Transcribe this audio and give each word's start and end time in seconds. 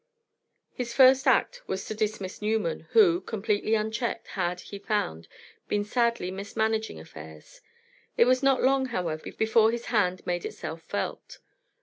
His 0.73 0.95
first 0.95 1.27
act 1.27 1.61
was 1.67 1.85
to 1.85 1.93
dismiss 1.93 2.41
Newman; 2.41 2.87
who, 2.93 3.21
completely 3.21 3.75
unchecked, 3.75 4.29
had, 4.29 4.59
he 4.61 4.79
found, 4.79 5.27
been 5.67 5.83
sadly 5.83 6.31
mismanaging 6.31 6.99
affairs. 6.99 7.61
It 8.17 8.25
was 8.25 8.41
not 8.41 8.63
long, 8.63 8.87
however, 8.87 9.31
before 9.37 9.69
his 9.69 9.85
hand 9.93 10.25
made 10.25 10.43
itself 10.43 10.81
felt. 10.81 11.37